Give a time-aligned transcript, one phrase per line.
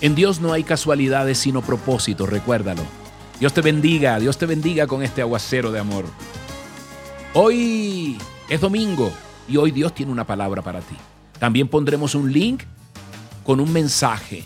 [0.00, 2.82] En Dios no hay casualidades sino propósitos, recuérdalo.
[3.40, 6.04] Dios te bendiga, Dios te bendiga con este aguacero de amor.
[7.34, 8.16] Hoy
[8.48, 9.12] es domingo
[9.48, 10.94] y hoy Dios tiene una palabra para ti.
[11.40, 12.62] También pondremos un link
[13.44, 14.44] con un mensaje,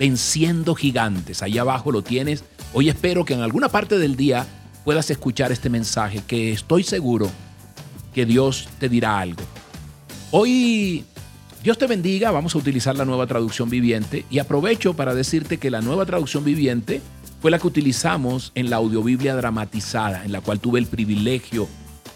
[0.00, 1.42] venciendo gigantes.
[1.42, 2.42] Ahí abajo lo tienes.
[2.72, 4.46] Hoy espero que en alguna parte del día
[4.84, 7.30] puedas escuchar este mensaje, que estoy seguro
[8.12, 9.42] que Dios te dirá algo.
[10.32, 11.04] Hoy
[11.62, 15.72] Dios te bendiga, vamos a utilizar la nueva traducción viviente y aprovecho para decirte que
[15.72, 17.02] la nueva traducción viviente
[17.42, 21.68] fue la que utilizamos en la audiobiblia dramatizada, en la cual tuve el privilegio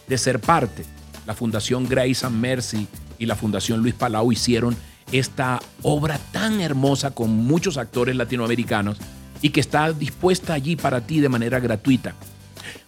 [0.06, 0.84] de ser parte.
[1.26, 2.86] La Fundación Grace and Mercy
[3.18, 4.76] y la Fundación Luis Palau hicieron
[5.10, 8.98] esta obra tan hermosa con muchos actores latinoamericanos
[9.42, 12.14] y que está dispuesta allí para ti de manera gratuita.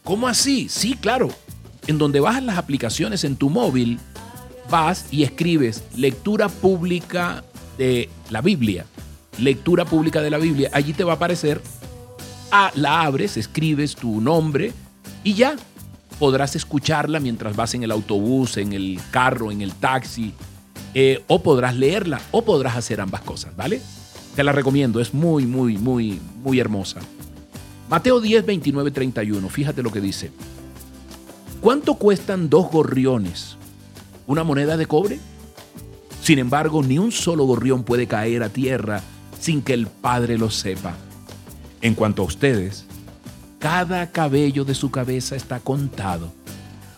[0.05, 0.69] ¿Cómo así?
[0.69, 1.31] Sí, claro.
[1.89, 3.99] En donde bajas las aplicaciones en tu móvil,
[4.71, 7.45] vas y escribes lectura pública
[7.79, 8.87] de la Biblia.
[9.39, 10.71] Lectura pública de la Biblia.
[10.73, 11.61] Allí te va a aparecer.
[12.51, 14.73] Ah, la abres, escribes tu nombre
[15.25, 15.57] y ya
[16.19, 20.33] podrás escucharla mientras vas en el autobús, en el carro, en el taxi.
[20.95, 23.81] Eh, o podrás leerla o podrás hacer ambas cosas, ¿vale?
[24.37, 27.01] Te la recomiendo, es muy, muy, muy, muy hermosa.
[27.91, 30.31] Mateo 10, 29, 31, fíjate lo que dice.
[31.61, 33.57] ¿Cuánto cuestan dos gorriones?
[34.27, 35.19] Una moneda de cobre?
[36.23, 39.03] Sin embargo, ni un solo gorrión puede caer a tierra
[39.39, 40.95] sin que el Padre lo sepa.
[41.83, 42.87] En cuanto a ustedes,
[43.59, 46.33] cada cabello de su cabeza está contado.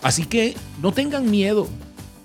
[0.03, 1.67] Así que no tengan miedo.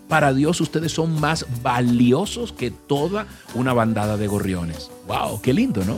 [0.07, 4.91] Para Dios ustedes son más valiosos que toda una bandada de gorriones.
[5.07, 5.41] ¡Wow!
[5.41, 5.97] ¡Qué lindo, ¿no?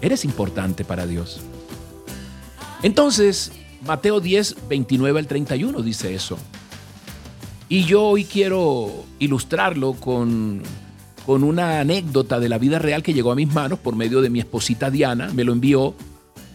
[0.00, 1.40] Eres importante para Dios.
[2.82, 3.52] Entonces,
[3.86, 6.38] Mateo 10, 29 al 31 dice eso.
[7.72, 10.60] Y yo hoy quiero ilustrarlo con,
[11.24, 14.28] con una anécdota de la vida real que llegó a mis manos por medio de
[14.28, 15.94] mi esposita Diana, me lo envió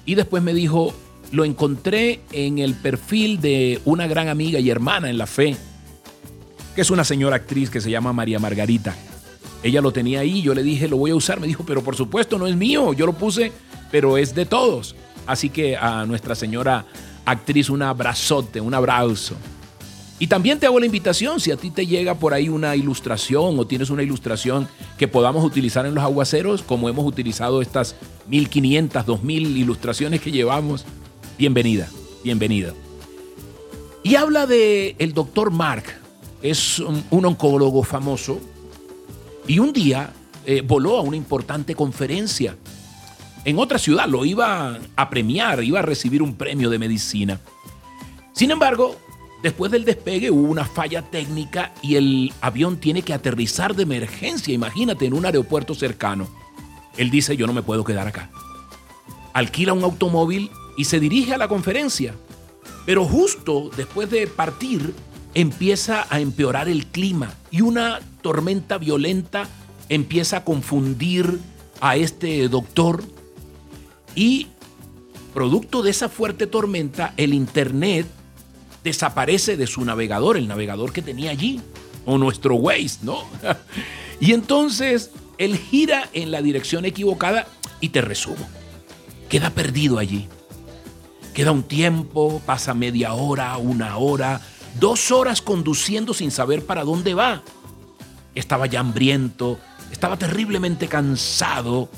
[0.05, 0.93] y después me dijo,
[1.31, 5.57] lo encontré en el perfil de una gran amiga y hermana en la fe,
[6.75, 8.93] que es una señora actriz que se llama María Margarita.
[9.63, 11.95] Ella lo tenía ahí, yo le dije, lo voy a usar, me dijo, pero por
[11.95, 13.51] supuesto no es mío, yo lo puse,
[13.89, 14.95] pero es de todos.
[15.25, 16.85] Así que a nuestra señora
[17.25, 19.35] actriz un abrazote, un abrazo.
[20.19, 23.59] Y también te hago la invitación, si a ti te llega por ahí una ilustración
[23.59, 24.67] o tienes una ilustración
[24.97, 27.95] que podamos utilizar en los aguaceros, como hemos utilizado estas
[28.27, 30.85] 1500, 2000 ilustraciones que llevamos,
[31.37, 31.87] bienvenida,
[32.23, 32.73] bienvenida.
[34.01, 35.85] Y habla de el doctor Mark,
[36.41, 38.39] es un, oncólogo famoso,
[39.45, 40.13] y un día
[40.45, 42.55] eh, voló a una importante conferencia
[43.45, 47.39] en otra ciudad, lo iba a premiar, iba a recibir un premio de medicina.
[48.33, 48.97] Sin embargo,
[49.43, 54.53] Después del despegue hubo una falla técnica y el avión tiene que aterrizar de emergencia,
[54.53, 56.27] imagínate, en un aeropuerto cercano.
[56.97, 58.31] Él dice, yo no me puedo quedar acá.
[59.33, 62.15] Alquila un automóvil y se dirige a la conferencia.
[62.85, 64.95] Pero justo después de partir,
[65.35, 69.47] empieza a empeorar el clima y una tormenta violenta
[69.89, 71.39] empieza a confundir
[71.79, 73.03] a este doctor
[74.15, 74.47] y
[75.33, 78.07] producto de esa fuerte tormenta, el Internet
[78.87, 81.59] desaparece de su navegador, el navegador que tenía allí,
[82.05, 83.25] o nuestro Waze, ¿no?
[84.21, 87.47] y entonces él gira en la dirección equivocada
[87.81, 88.47] y te resumo.
[89.27, 90.29] Queda perdido allí.
[91.33, 94.39] Queda un tiempo, pasa media hora, una hora,
[94.79, 97.43] dos horas conduciendo sin saber para dónde va.
[98.35, 99.59] Estaba ya hambriento,
[99.91, 101.89] estaba terriblemente cansado,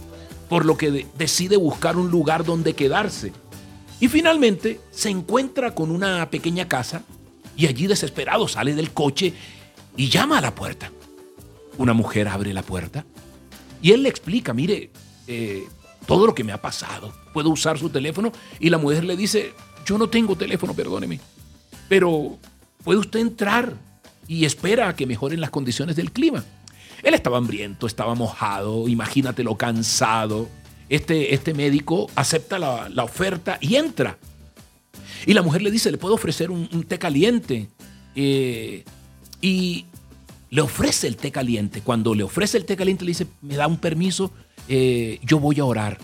[0.50, 3.32] por lo que decide buscar un lugar donde quedarse.
[4.00, 7.04] Y finalmente se encuentra con una pequeña casa
[7.58, 9.34] y allí desesperado sale del coche
[9.98, 10.92] y llama a la puerta.
[11.78, 13.06] Una mujer abre la puerta
[13.82, 14.92] y él le explica, mire,
[15.28, 15.68] eh,
[16.06, 19.54] todo lo que me ha pasado, puedo usar su teléfono y la mujer le dice,
[19.86, 21.20] yo no tengo teléfono, perdóneme,
[21.88, 22.38] pero
[22.84, 23.74] puede usted entrar
[24.28, 26.44] y espera a que mejoren las condiciones del clima.
[27.04, 30.50] Él estaba hambriento, estaba mojado, imagínatelo cansado,
[30.90, 34.18] este, este médico acepta la, oferta y entra.
[35.26, 37.70] Y la mujer le dice, le puedo ofrecer un, té caliente.
[38.16, 38.84] Eh,
[39.42, 39.86] y
[40.50, 41.82] le ofrece el té caliente.
[41.82, 44.32] Cuando le ofrece el té caliente, le dice, me da un permiso,
[44.68, 46.00] eh, yo voy a orar.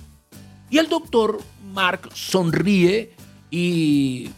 [0.70, 1.40] Y el doctor
[1.74, 3.14] Mark sonríe
[3.50, 4.30] y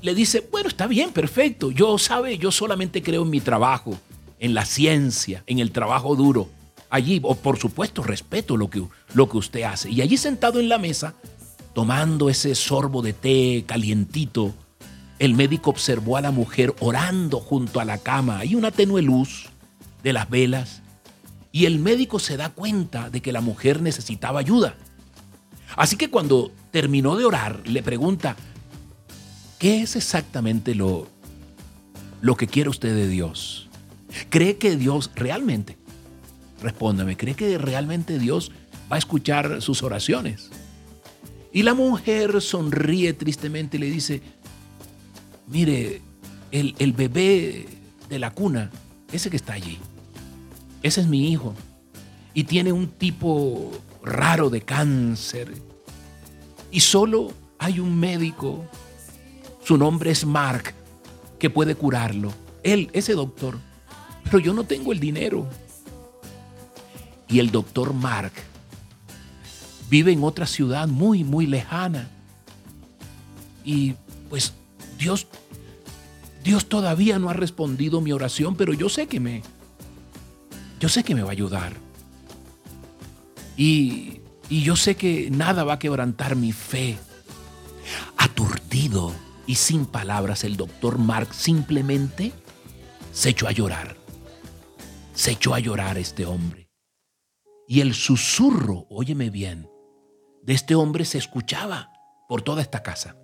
[0.00, 1.72] le dice, bueno, está bien, perfecto.
[1.72, 3.98] Yo, sabe, yo solamente creo en mi trabajo,
[4.38, 6.48] en la ciencia, en el trabajo duro
[6.94, 9.90] allí, o por supuesto, respeto lo que, lo que usted hace.
[9.90, 11.14] Y allí sentado en la mesa,
[11.74, 14.54] tomando ese sorbo de té calientito,
[15.18, 18.38] el médico observó a la mujer orando junto a la cama.
[18.38, 19.46] Hay una tenue luz
[20.04, 20.82] de las velas.
[21.50, 24.76] Y el médico se da cuenta de que la mujer necesitaba ayuda.
[25.76, 28.36] Así que cuando terminó de orar, le pregunta,
[29.58, 31.08] ¿qué es exactamente lo,
[32.20, 33.68] lo que quiere usted de Dios?
[34.30, 35.76] ¿Cree que Dios realmente,
[36.62, 38.52] respóndame, cree que realmente Dios
[38.90, 40.50] va a escuchar sus oraciones?
[41.52, 44.22] Y la mujer sonríe tristemente y le dice,
[45.46, 46.02] mire,
[46.50, 47.66] el, el bebé
[48.08, 48.70] de la cuna,
[49.12, 49.78] ese que está allí,
[50.82, 51.54] ese es mi hijo.
[52.34, 53.70] Y tiene un tipo
[54.02, 55.54] raro de cáncer.
[56.70, 58.64] Y solo hay un médico,
[59.64, 60.74] su nombre es Mark,
[61.38, 62.32] que puede curarlo.
[62.62, 63.58] Él, ese doctor.
[64.24, 65.48] Pero yo no tengo el dinero.
[67.34, 68.30] Y el doctor Mark
[69.90, 72.08] vive en otra ciudad muy, muy lejana.
[73.64, 73.96] Y
[74.30, 74.52] pues
[75.00, 75.26] Dios,
[76.44, 79.42] Dios todavía no ha respondido mi oración, pero yo sé que me,
[80.78, 81.72] yo sé que me va a ayudar.
[83.56, 86.96] Y, y yo sé que nada va a quebrantar mi fe.
[88.16, 89.12] Aturdido
[89.48, 92.32] y sin palabras, el doctor Mark simplemente
[93.12, 93.96] se echó a llorar.
[95.14, 96.63] Se echó a llorar este hombre.
[97.66, 99.68] Y el susurro, óyeme bien,
[100.42, 101.92] de este hombre se escuchaba
[102.28, 103.16] por toda esta casa.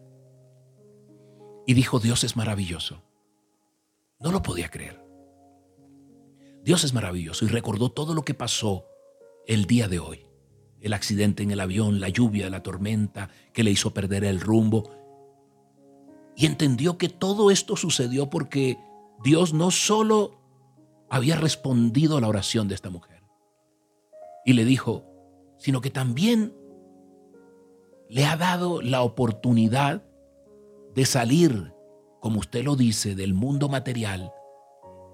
[1.67, 3.03] Y dijo, Dios es maravilloso.
[4.19, 5.01] No lo podía creer.
[6.63, 8.87] Dios es maravilloso y recordó todo lo que pasó
[9.47, 10.27] el día de hoy.
[10.81, 14.91] El accidente en el avión, la lluvia, la tormenta que le hizo perder el rumbo.
[16.37, 18.79] Y entendió que todo esto sucedió porque
[19.23, 20.41] Dios no solo
[21.11, 23.20] había respondido a la oración de esta mujer.
[24.51, 25.05] Y le dijo,
[25.59, 26.53] sino que también
[28.09, 30.03] le ha dado la oportunidad
[30.93, 31.73] de salir,
[32.19, 34.33] como usted lo dice, del mundo material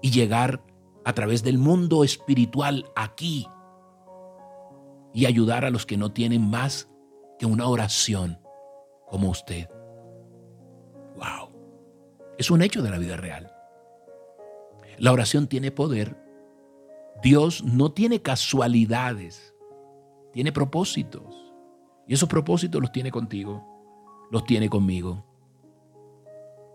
[0.01, 0.63] y llegar
[1.05, 3.45] a través del mundo espiritual aquí
[5.13, 6.89] y ayudar a los que no tienen más
[7.37, 8.39] que una oración
[9.05, 9.69] como usted.
[11.15, 11.51] ¡Wow!
[12.39, 13.51] Es un hecho de la vida real.
[14.97, 16.17] La oración tiene poder.
[17.23, 19.53] Dios no tiene casualidades,
[20.33, 21.35] tiene propósitos.
[22.07, 23.65] Y esos propósitos los tiene contigo,
[24.31, 25.25] los tiene conmigo.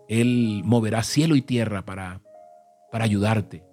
[0.07, 2.21] Él moverá cielo y tierra para,
[2.91, 3.63] para ayudarte.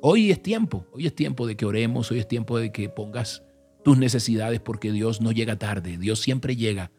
[0.00, 3.42] Hoy es tiempo, hoy es tiempo de que oremos, hoy es tiempo de que pongas
[3.82, 6.90] tus necesidades porque Dios no llega tarde, Dios siempre llega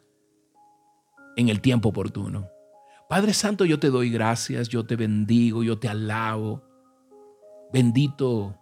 [1.35, 2.49] en el tiempo oportuno.
[3.07, 6.63] Padre Santo, yo te doy gracias, yo te bendigo, yo te alabo.
[7.71, 8.59] Bendito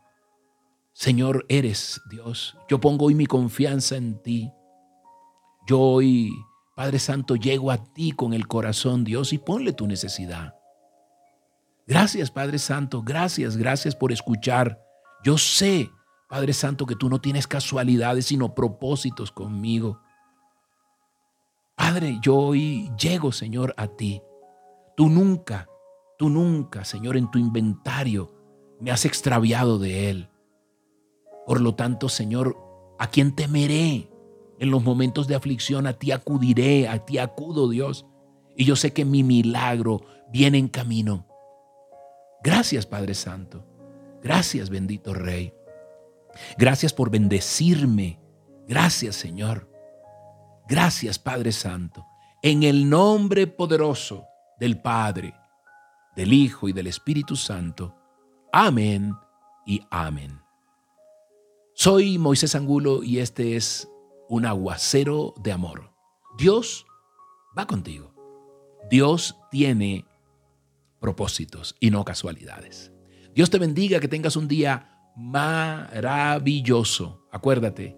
[0.94, 2.55] Señor eres Dios.
[2.69, 4.51] Yo pongo hoy mi confianza en ti.
[5.67, 6.31] Yo hoy,
[6.75, 10.55] Padre Santo, llego a ti con el corazón, Dios, y ponle tu necesidad.
[11.88, 14.79] Gracias, Padre Santo, gracias, gracias por escuchar.
[15.23, 15.89] Yo sé,
[16.29, 19.99] Padre Santo, que tú no tienes casualidades, sino propósitos conmigo.
[21.75, 24.21] Padre, yo hoy llego, Señor, a ti.
[24.95, 25.67] Tú nunca,
[26.19, 28.43] tú nunca, Señor, en tu inventario
[28.79, 30.29] me has extraviado de él.
[31.45, 32.57] Por lo tanto, Señor,
[32.99, 34.09] ¿a quién temeré?
[34.59, 38.06] En los momentos de aflicción a ti acudiré, a ti acudo, Dios.
[38.56, 40.01] Y yo sé que mi milagro
[40.31, 41.25] viene en camino.
[42.44, 43.65] Gracias, Padre Santo.
[44.21, 45.53] Gracias, bendito Rey.
[46.57, 48.19] Gracias por bendecirme.
[48.68, 49.69] Gracias, Señor.
[50.68, 52.06] Gracias, Padre Santo.
[52.42, 54.25] En el nombre poderoso
[54.59, 55.33] del Padre,
[56.15, 57.95] del Hijo y del Espíritu Santo.
[58.56, 59.16] Amén
[59.66, 60.40] y amén.
[61.74, 63.90] Soy Moisés Angulo y este es
[64.30, 65.92] un aguacero de amor.
[66.38, 66.86] Dios
[67.57, 68.14] va contigo.
[68.92, 70.06] Dios tiene
[71.00, 72.94] propósitos y no casualidades.
[73.33, 76.06] Dios te bendiga, que tengas un día maravilloso.
[77.31, 77.98] Acuérdate,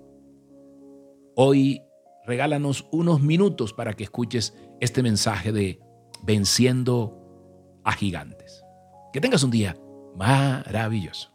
[1.35, 1.81] hoy
[2.25, 5.81] regálanos unos minutos para que escuches este mensaje de
[6.23, 8.63] venciendo a gigantes.
[9.11, 9.75] Que tengas un día
[10.15, 11.34] maravilloso.